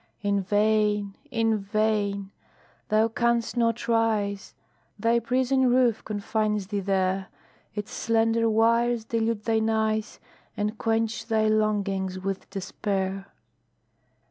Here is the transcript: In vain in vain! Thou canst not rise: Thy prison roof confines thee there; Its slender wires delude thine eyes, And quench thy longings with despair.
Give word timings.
In 0.23 0.41
vain 0.41 1.15
in 1.29 1.59
vain! 1.59 2.31
Thou 2.89 3.07
canst 3.07 3.55
not 3.55 3.87
rise: 3.87 4.55
Thy 4.97 5.19
prison 5.19 5.69
roof 5.69 6.03
confines 6.03 6.65
thee 6.65 6.79
there; 6.79 7.27
Its 7.75 7.91
slender 7.91 8.49
wires 8.49 9.05
delude 9.05 9.43
thine 9.45 9.69
eyes, 9.69 10.19
And 10.57 10.75
quench 10.79 11.27
thy 11.27 11.47
longings 11.49 12.17
with 12.17 12.49
despair. 12.49 13.27